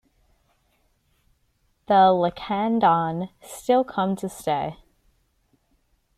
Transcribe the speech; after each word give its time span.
The 1.85 1.93
Lacandon 2.11 3.29
still 3.43 3.83
come 3.83 4.15
to 4.15 4.27
stay. 4.27 4.77